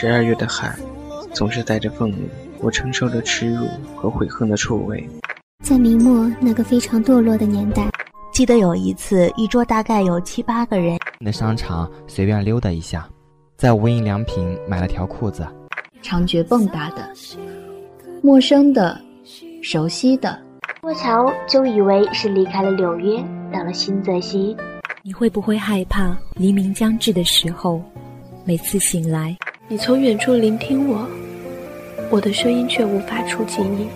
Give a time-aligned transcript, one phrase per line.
[0.00, 0.78] 十二月的海，
[1.34, 2.18] 总是带着愤怒，
[2.60, 3.66] 我承受着耻辱
[3.96, 5.04] 和悔恨的臭味。
[5.64, 7.90] 在明末那个非常堕落的年代，
[8.32, 13.08] 记得有一次，一桌大概有七八个人，在商场随便溜达一下，
[13.56, 15.44] 在无印良品买了条裤子，
[16.00, 17.10] 长觉蹦跶的，
[18.22, 19.00] 陌生的，
[19.64, 20.40] 熟悉的，
[20.80, 23.20] 过桥就以为是离开了纽约，
[23.52, 24.56] 到了新泽西。
[25.02, 27.82] 你会不会害怕黎明将至的时候，
[28.44, 29.36] 每次醒来，
[29.70, 31.06] 你从远处聆听我，
[32.08, 33.86] 我的声音却无法触及你。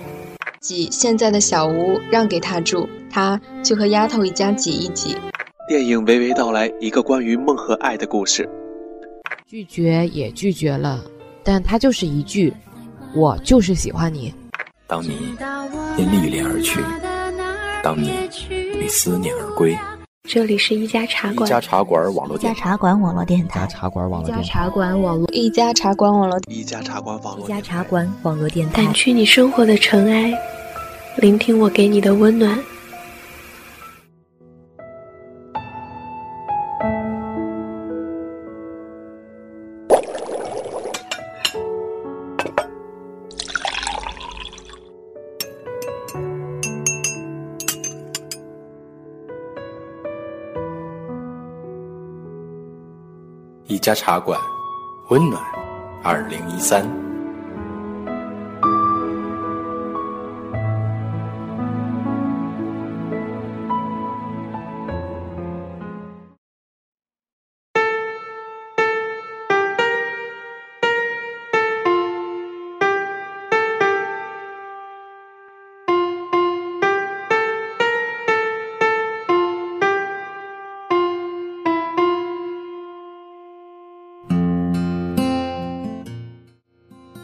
[0.61, 5.17] 挤现在的小屋让给他住，他就和丫头一家挤一挤。
[5.67, 8.47] 电影娓娓道来一个关于梦和爱的故事。
[9.47, 11.03] 拒绝也拒绝了，
[11.43, 12.53] 但他就是一句
[13.17, 14.35] ：“我就是喜欢你。”
[14.87, 15.17] 当你
[15.97, 16.81] 因历练而去，
[17.83, 18.11] 当你
[18.79, 19.75] 为思念而归。
[20.29, 28.83] 这里是一家茶馆，一家茶馆网络，一家茶馆网络电台，一家茶馆网络，一家茶馆网络，一家茶馆网络，一家茶馆网络，一家茶馆网络电台。
[28.83, 30.33] 掸去你生活的尘埃，
[31.17, 32.57] 聆听我给你的温暖。
[53.93, 54.41] 家茶馆，
[55.09, 55.43] 温暖，
[56.03, 57.12] 二零一三。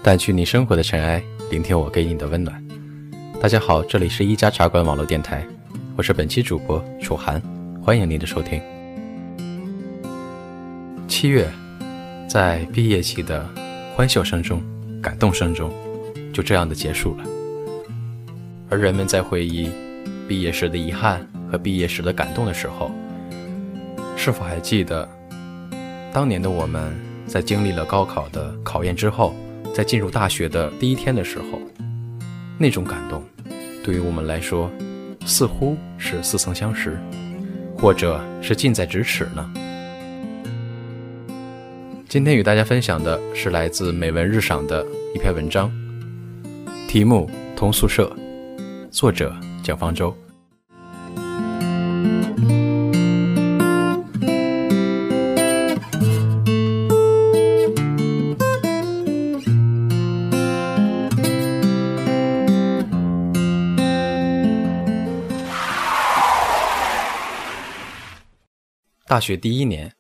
[0.09, 2.65] 掸去你生活的尘埃，聆听我给你的温暖。
[3.43, 5.47] 大家好，这里是一家茶馆网络电台，
[5.97, 7.39] 我是本期主播楚涵，
[7.85, 8.59] 欢迎您的收听。
[11.07, 11.47] 七月，
[12.27, 13.47] 在毕业季的
[13.95, 14.63] 欢笑声中、
[15.03, 15.71] 感动声中，
[16.33, 17.25] 就这样的结束了。
[18.71, 19.71] 而人们在回忆
[20.27, 21.21] 毕业时的遗憾
[21.53, 22.91] 和毕业时的感动的时候，
[24.17, 25.07] 是否还记得
[26.15, 29.35] 当年的我们在经历了高考的考验之后？
[29.79, 31.61] 在进入大学的第一天的时候，
[32.59, 33.23] 那种感动，
[33.85, 34.69] 对于我们来说，
[35.25, 36.99] 似乎是似曾相识，
[37.77, 39.49] 或者是近在咫尺呢。
[42.09, 44.85] 今天与大家分享的是来自美文日赏的
[45.15, 45.71] 一篇文章，
[46.89, 48.13] 题目《同宿舍》，
[48.91, 50.13] 作者蒋方舟。
[69.09, 69.91] 大学第一年，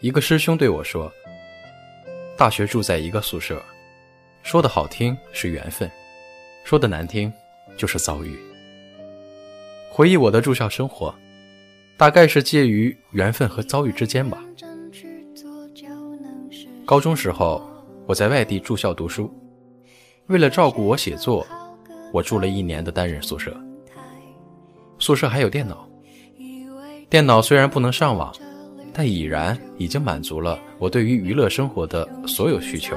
[0.00, 1.08] 一个师兄对我说
[2.36, 3.62] ：“大学住在一个宿舍，
[4.42, 5.88] 说的好听是缘分，
[6.64, 7.32] 说的难听
[7.76, 8.36] 就是遭遇。”
[9.88, 11.14] 回忆我的住校生活，
[11.96, 14.42] 大概是介于缘分和遭遇之间吧。
[16.84, 17.62] 高中时候，
[18.06, 19.32] 我在外地住校读书，
[20.26, 21.46] 为了照顾我写作，
[22.12, 23.56] 我住了一年的单人宿舍。
[24.98, 25.88] 宿舍还有电脑，
[27.08, 28.34] 电脑虽然不能上网，
[28.92, 32.96] 但已然已经满足了我对于娱乐生活的所有需求。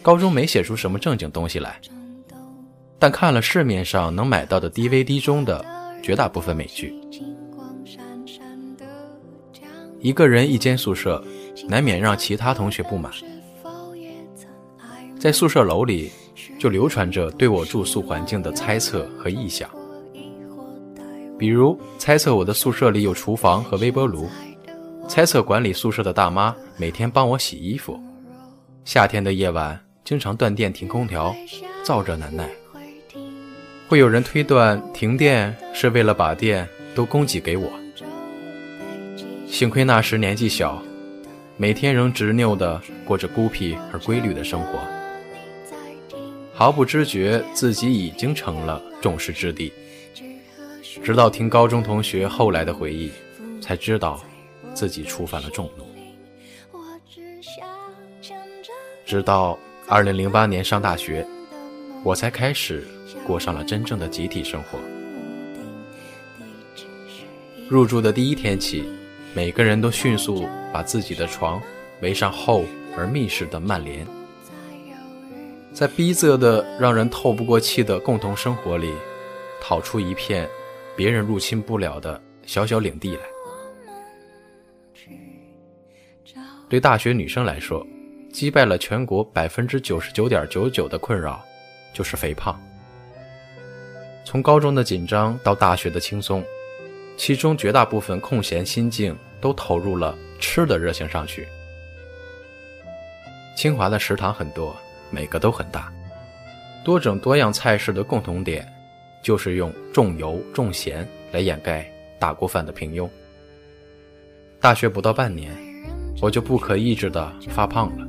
[0.00, 1.80] 高中没写出什么正经东西来，
[2.98, 5.64] 但看了市面上能买到的 DVD 中的
[6.02, 6.94] 绝大部分美剧。
[10.00, 11.22] 一个人一间宿舍。
[11.68, 13.10] 难免让其他同学不满，
[15.18, 16.10] 在宿舍楼里
[16.58, 19.70] 就流传着对我住宿环境的猜测和臆想，
[21.38, 24.28] 比如猜测我的宿舍里有厨房和微波炉，
[25.08, 27.98] 猜测管理宿舍的大妈每天帮我洗衣服，
[28.84, 31.34] 夏天的夜晚经常断电停空调，
[31.84, 32.48] 燥热难耐，
[33.88, 37.70] 会有人推断停电是为了把电都供给给我，
[39.46, 40.82] 幸亏那时年纪小。
[41.62, 44.80] 每天仍执拗地过着孤僻而规律的生活，
[46.52, 49.72] 毫不知觉自己已经成了众矢之的。
[51.04, 53.12] 直到听高中同学后来的回忆，
[53.60, 54.20] 才知道
[54.74, 55.86] 自己触犯了众怒。
[59.06, 59.56] 直到
[59.86, 61.24] 2008年上大学，
[62.02, 62.84] 我才开始
[63.24, 64.80] 过上了真正的集体生活。
[67.68, 68.82] 入住的第一天起，
[69.34, 71.60] 每个人都迅速把自己的床
[72.02, 72.64] 围上厚
[72.96, 74.06] 而密实的幔帘，
[75.72, 78.92] 在逼仄的让人透不过气的共同生活里，
[79.60, 80.46] 讨出一片
[80.94, 83.22] 别人入侵不了的小小领地来。
[86.68, 87.86] 对大学女生来说，
[88.30, 91.42] 击败了全国百分之九十九点九九的困扰，
[91.94, 92.60] 就是肥胖。
[94.24, 96.44] 从高中的紧张到大学的轻松，
[97.16, 101.46] 其中绝大部分空闲心境都投入了吃的热情上去。
[103.56, 104.74] 清华的食堂很多，
[105.10, 105.92] 每个都很大，
[106.84, 108.66] 多种多样菜式的共同点，
[109.22, 113.08] 就是用重油重咸来掩盖大锅饭的平庸。
[114.60, 115.50] 大学不到半年。
[116.20, 118.06] 我就不可抑制地发胖了，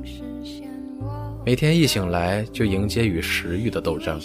[1.44, 4.20] 每天一醒来就迎接与食欲的斗争。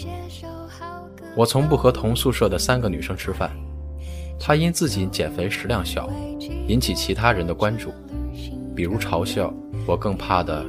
[1.36, 3.50] 我从不和同宿舍的三个女生吃饭，
[4.40, 6.10] 他因自己减肥食量小，
[6.68, 7.94] 引起其他人的关注，
[8.76, 9.54] 比如嘲笑。
[9.86, 10.66] 我更怕的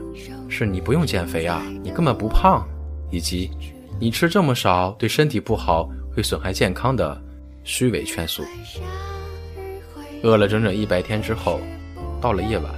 [0.49, 2.67] 是你不用减肥啊，你根本不胖，
[3.11, 3.51] 以及
[3.99, 7.21] 你吃这么少对身体不好，会损害健康的
[7.65, 8.43] 虚伪劝诉。
[10.23, 11.61] 饿了整整一百天之后，
[12.21, 12.73] 到了夜晚。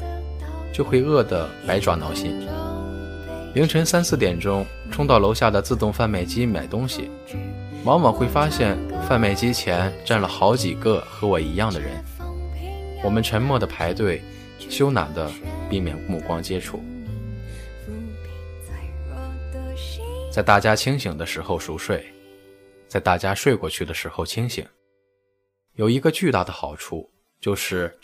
[0.74, 2.34] 就会饿得百爪挠心。
[3.54, 7.10] 凌晨三四点钟冲到楼下的自动贩卖机买东西，
[7.84, 8.78] 往往会发现
[9.08, 12.02] 贩卖机前站了好几个和我一样的人。
[13.04, 14.22] 我们沉默的排队，
[14.58, 15.30] 羞赧的
[15.68, 16.82] 避免目光接触。
[20.30, 22.04] 在大家清醒的时候熟睡，
[22.88, 24.66] 在大家睡过去的时候清醒。
[25.74, 27.10] 有一个巨大的好处
[27.40, 27.96] 就是。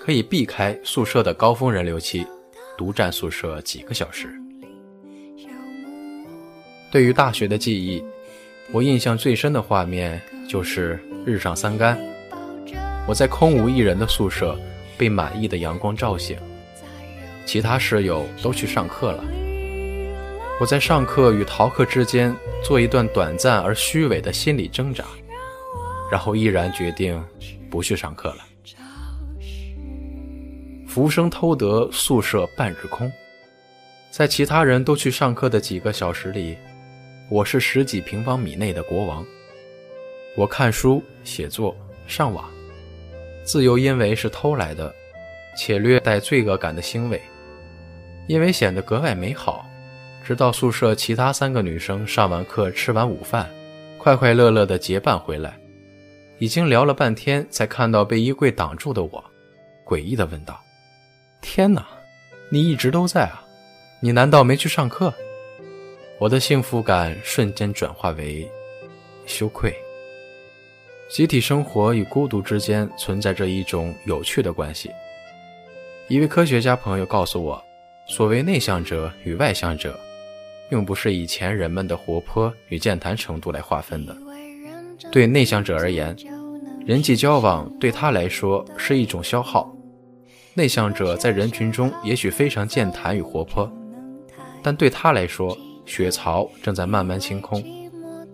[0.00, 2.24] 可以避开宿舍的高峰人流期，
[2.78, 4.28] 独占宿舍几个小时。
[6.92, 8.00] 对于大学的记忆，
[8.72, 11.96] 我印象最深的画面就是日上三竿，
[13.06, 14.58] 我在空无一人的宿舍
[14.98, 16.36] 被满意的阳光照醒，
[17.44, 19.24] 其他室友都去上课了，
[20.60, 25.04] 我在上课与逃课之间做一段短暂而虚伪的心理挣扎，
[26.10, 27.24] 然后毅然决定
[27.70, 28.44] 不去上课了。
[30.88, 33.10] 浮生偷得宿舍半日空，
[34.10, 36.56] 在其他人都去上课的几个小时里，
[37.28, 39.26] 我是十几平方米内的国王。
[40.36, 41.76] 我看书、写作、
[42.06, 42.48] 上网，
[43.42, 44.94] 自由因为是偷来的，
[45.56, 47.20] 且略带罪恶感的欣慰，
[48.28, 49.68] 因为显得格外美好。
[50.22, 53.50] 直到宿舍其他三个女生上完课、吃完午饭，
[53.98, 55.58] 快快乐乐的结伴回来，
[56.38, 59.24] 已经聊了半天，才看到被衣柜挡住的我，
[59.84, 60.60] 诡异的问道。
[61.40, 61.84] 天哪，
[62.50, 63.42] 你一直都在啊！
[64.00, 65.12] 你难道没去上课？
[66.18, 68.50] 我的幸福感瞬间转化为
[69.26, 69.74] 羞愧。
[71.10, 74.90] 集体生活与孤独之间存在着一种有趣的关系。
[76.08, 77.62] 一位科学家朋友告诉我，
[78.08, 79.98] 所谓内向者与外向者，
[80.70, 84.16] 并不是以前人们的活泼与健谈程度来划分的。
[85.12, 86.16] 对内向者而言，
[86.86, 89.70] 人际交往对他来说是一种消耗。
[90.54, 93.70] 内向者在人群中也许非常健谈与活泼，
[94.62, 95.56] 但对他来说，
[95.86, 97.64] 血槽正在慢慢清空。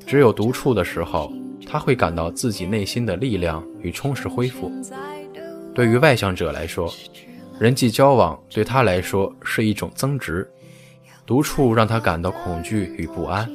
[0.05, 1.33] 只有独处的时候，
[1.65, 4.73] 他会感到自己内心的力量与充实恢复。
[5.73, 6.93] 对于外向者来说，
[7.61, 10.51] 人际交往对他来说是一种增值，
[11.25, 13.49] 独处让他感到恐惧与不安，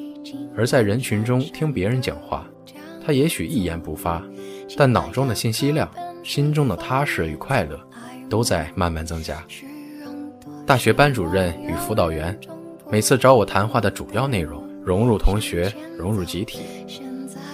[0.56, 2.48] 而在人群中听别人讲话，
[3.06, 4.24] 他也许一言不发，
[4.78, 5.92] 但脑中的信息量、
[6.24, 7.78] 心中的踏实与快乐。
[8.30, 9.42] 都在慢慢增加。
[10.66, 12.38] 大学班主任与辅导员
[12.90, 16.60] 每次找我谈话的主要内容，融入同学，融入集体。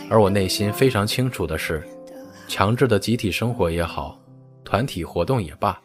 [0.07, 1.83] 而我内心非常清楚的是，
[2.47, 4.19] 强制的集体生活也好，
[4.63, 5.79] 团体活动也罢，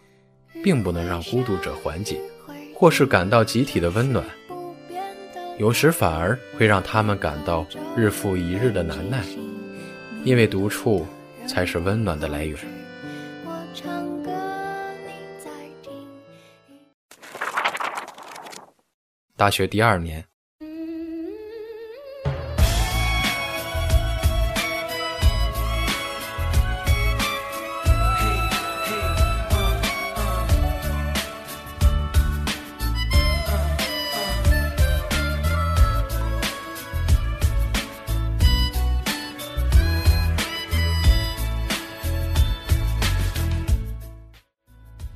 [0.62, 2.20] 并不能让孤独者缓解，
[2.74, 4.22] 或是感到集体的温暖。
[5.58, 9.24] 有时反而会让他们感到日复一日的难耐，
[10.24, 11.06] 因为独处
[11.46, 12.58] 才是温暖的来源。
[19.38, 20.24] 大学第二年，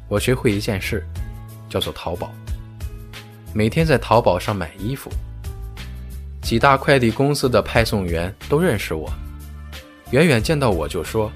[0.06, 1.04] 我学会一件事，
[1.68, 2.32] 叫做淘宝。
[3.54, 5.10] 每天在淘宝上买衣服，
[6.40, 9.12] 几大快递公司的派送员都认识我，
[10.10, 11.30] 远远见到我就说：“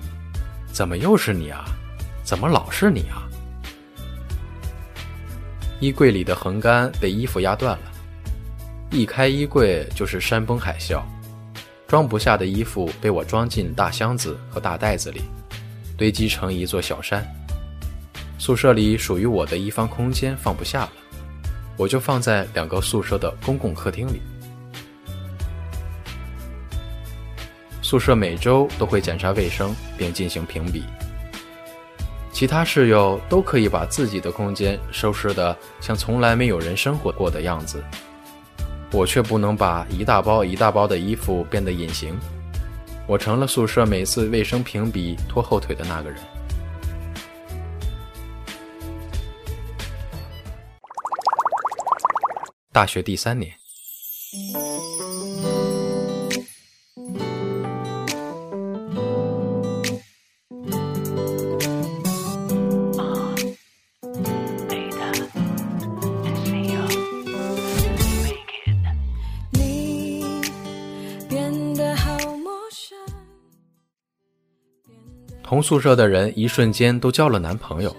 [0.72, 1.64] 怎么又是你啊？
[2.24, 3.28] 怎么老是你啊？”
[5.78, 7.84] 衣柜里的横杆被衣服压断了，
[8.90, 11.02] 一开衣柜就是山崩海啸，
[11.86, 15.20] 装不下的衣服被我装进大箱子和大袋子里，
[15.98, 17.22] 堆积成一座小山。
[18.38, 20.92] 宿舍里属于我的一方空间放不下了，
[21.76, 24.20] 我就放在两个宿舍的公共客厅里。
[27.82, 30.82] 宿舍每周都会检查卫生并进行评比。
[32.32, 37.82] 其他室友都可以把自己的空间收拾得像从来没有人生活过的样子，
[38.92, 42.18] 我却不能把一大包一大包的衣服变得隐形。
[43.06, 46.18] 我成了宿舍每次卫生评比拖后腿的那个人。
[52.76, 53.50] 大学第三年。
[75.42, 77.96] 同宿舍的人一瞬间都交了男朋友。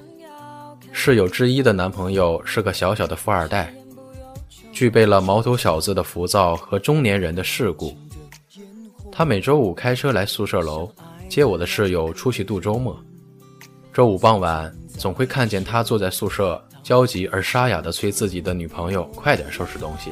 [0.93, 3.73] 室友之一的男朋友是个小小的富二代，
[4.77, 7.97] 具备了毛头小子的浮躁和中年人的世故。
[9.11, 10.87] 他每周五开车来宿舍楼
[11.27, 12.95] 接我的室友出去度周末。
[13.91, 20.11] 周五傍晚，总会看见他坐在宿舍，焦急而沙哑地催自己的女朋友快点收拾东西。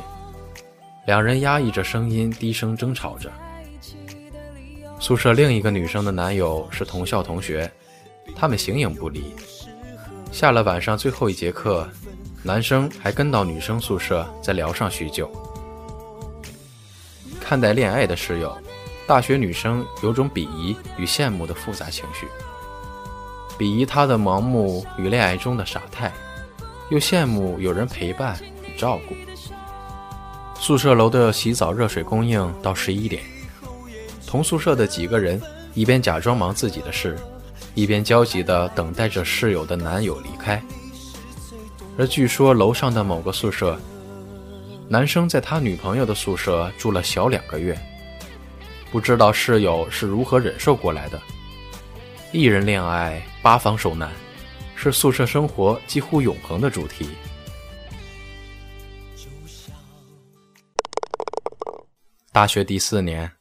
[1.05, 3.31] 两人压抑着声音，低声争吵着。
[4.99, 7.71] 宿舍另一个女生的男友是同校同学，
[8.35, 9.25] 他们形影不离。
[10.31, 11.87] 下了晚上最后一节课，
[12.45, 15.31] 男生还跟到女生宿舍再聊上许久。
[17.41, 18.55] 看待恋爱的室友，
[19.07, 22.27] 大学女生有种鄙夷与羡慕的复杂情绪，
[23.57, 26.13] 鄙夷他的盲目与恋爱中的傻态，
[26.91, 29.15] 又羡慕有人陪伴与照顾。
[30.59, 33.23] 宿舍楼的洗澡热水供应到十一点。
[34.27, 35.41] 同宿舍的几个人
[35.73, 37.17] 一边假装忙自己的事，
[37.73, 40.63] 一边焦急地等待着室友的男友离开。
[41.97, 43.79] 而据说楼上的某个宿舍，
[44.89, 47.77] 男生在他女朋友的宿舍住了小两个月，
[48.91, 51.21] 不知道室友是如何忍受过来的。
[52.33, 54.11] 一人恋爱，八方受难，
[54.75, 57.09] 是宿舍生活几乎永恒的主题。
[62.33, 63.31] 大学第四年。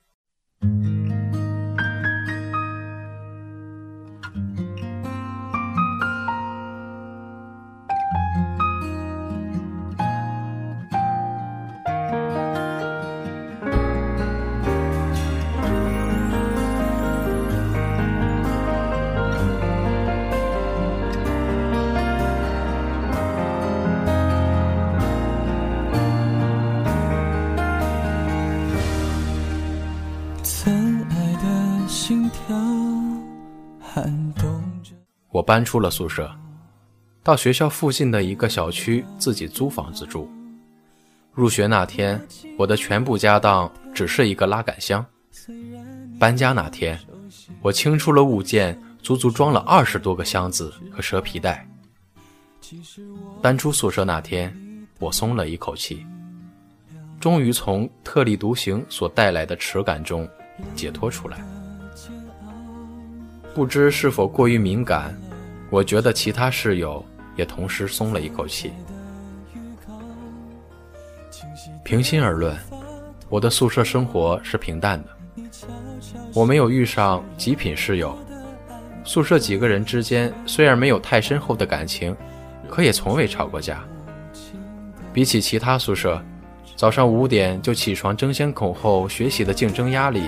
[35.45, 36.31] 搬出了宿舍，
[37.23, 40.29] 到学校附近的一个小区自己租房子住。
[41.33, 42.21] 入学那天，
[42.57, 45.05] 我的全部家当只是一个拉杆箱；
[46.19, 46.99] 搬家那天，
[47.61, 51.69] 我清出了物件，足足装了二十多个箱子和蛇皮袋。
[53.43, 54.57] 搬出宿舍那天，
[54.99, 56.07] 我松了一口气，
[57.21, 60.29] 终于从特立独行所带来的耻感中
[60.75, 61.45] 解脱出来。
[63.55, 65.17] 不知是否过于敏感，
[65.75, 67.05] 我觉得其他室友
[67.35, 68.71] 也同时松了一口气。
[71.83, 72.57] 平心而论，
[73.29, 75.09] 我的宿舍生活是平淡的。
[76.33, 78.17] 我没有遇上极品室友，
[79.03, 82.17] 宿舍几个人之间虽然没有太深厚的感情，
[82.69, 83.83] 可也从未吵过架。
[85.13, 86.23] 比起其他宿舍，
[86.77, 90.23] 早上五点就起床争先恐后学习的竞争压力。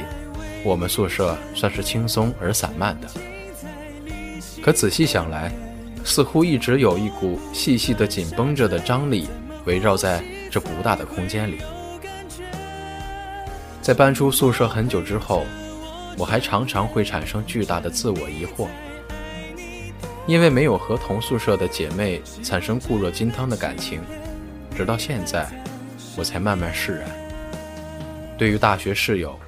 [0.65, 3.09] 我们宿舍算是轻松而散漫的，
[4.67, 5.53] 可仔细想来，
[6.05, 9.29] 似乎一直有一股细细的紧绷着的张力
[9.65, 10.21] 围绕在
[10.51, 11.59] 这不大的空间里。
[13.81, 15.47] 在搬出宿舍很久之后，
[16.19, 18.67] 我还常常会产生巨大的自我疑惑，
[20.27, 24.01] 因为没有和同宿舍的姐妹产生固若金汤的感情，
[24.77, 25.49] 直到现在，
[26.17, 27.09] 我才慢慢释然。
[28.37, 29.39] 对于大学室友。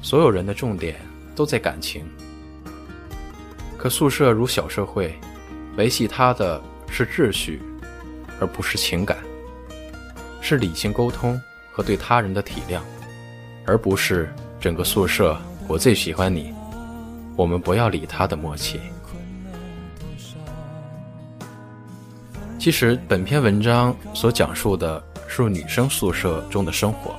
[0.00, 0.96] 所有人的重点
[1.34, 2.06] 都在感情，
[3.78, 5.14] 可宿舍如小社会，
[5.76, 7.60] 维系它的是秩序，
[8.40, 9.18] 而不是情感，
[10.40, 11.40] 是理性沟通
[11.70, 12.80] 和对他人的体谅，
[13.66, 15.36] 而不是整个宿舍
[15.68, 16.52] 我最喜欢你，
[17.36, 18.80] 我们不要理他的默契。
[22.58, 27.14] 其实本篇文章所讲述的是女生宿舍中的生活。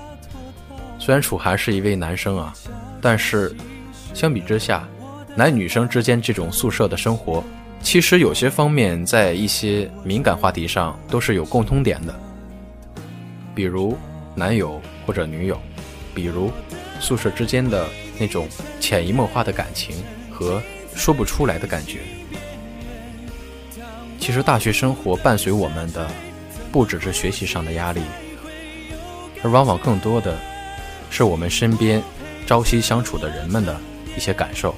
[1.00, 2.54] 虽然楚涵是一位男生啊，
[3.02, 3.56] 但是
[4.14, 4.86] 相比之下，
[5.38, 7.44] 男女生之间这种宿舍的生活，
[7.84, 12.20] 其实有些方面在一些敏感话题上都是有共通点的。
[13.53, 13.96] 比如
[14.34, 15.56] 男友或者女友，
[16.15, 16.51] 比如
[17.00, 17.86] 宿舍之间的
[18.17, 18.48] 那种
[18.79, 19.98] 潜移默化的感情
[20.32, 20.60] 和
[20.96, 22.00] 说不出来的感觉。
[24.20, 26.10] 其实大学生活伴随我们的，
[26.72, 28.01] 不只是学习上的压力，
[29.44, 30.36] 而往往更多的
[31.12, 32.01] 是我们身边
[32.48, 33.79] 朝夕相处的人们的
[34.15, 34.74] 一些感受。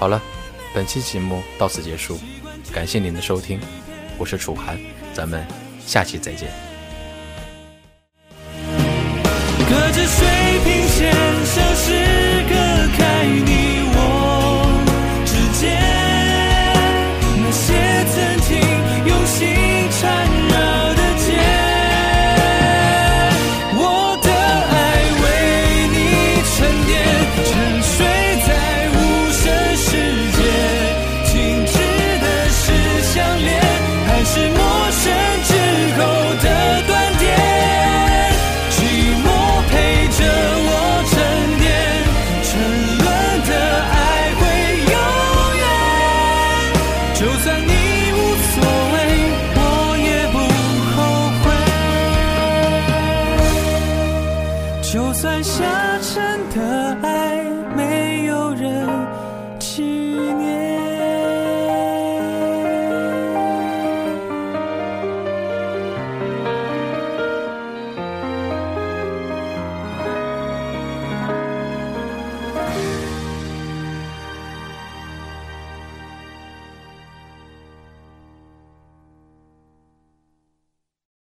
[0.00, 0.18] 好了，
[0.72, 2.18] 本期节目到此结束，
[2.72, 3.60] 感谢您的收听，
[4.16, 4.80] 我是楚涵，
[5.12, 5.46] 咱们
[5.86, 6.50] 下期再见。